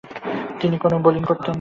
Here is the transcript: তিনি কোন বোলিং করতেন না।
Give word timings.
তিনি 0.59 0.75
কোন 0.77 0.93
বোলিং 1.03 1.23
করতেন 1.23 1.43
না। 1.43 1.49